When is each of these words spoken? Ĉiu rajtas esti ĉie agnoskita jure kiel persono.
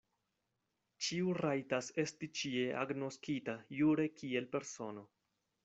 Ĉiu 1.07 1.35
rajtas 1.39 1.91
esti 2.05 2.31
ĉie 2.41 2.65
agnoskita 2.85 3.57
jure 3.81 4.09
kiel 4.23 4.51
persono. 4.57 5.09